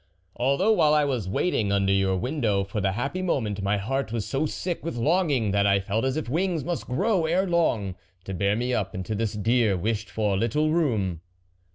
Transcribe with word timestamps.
"Although 0.35 0.71
while 0.71 0.95
I 0.95 1.05
was 1.05 1.29
waiting 1.29 1.71
under 1.71 1.93
your 1.93 2.17
window 2.17 2.63
for 2.63 2.81
the 2.81 2.93
happy 2.93 3.21
moment, 3.21 3.61
my 3.61 3.77
heart 3.77 4.11
was 4.11 4.25
so 4.25 4.47
sick 4.47 4.83
with 4.83 4.95
long 4.95 5.29
ing 5.29 5.51
that 5.51 5.67
I 5.67 5.79
felt 5.79 6.05
as 6.05 6.17
if 6.17 6.27
wings 6.27 6.63
must 6.63 6.87
grow 6.87 7.27
ere 7.27 7.45
long, 7.45 7.93
to 8.23 8.33
bear 8.33 8.55
me 8.55 8.73
up 8.73 8.95
into 8.95 9.13
this 9.13 9.33
dear 9.33 9.77
wished 9.77 10.09
for 10.09 10.35
little 10.35 10.71
room." 10.71 11.21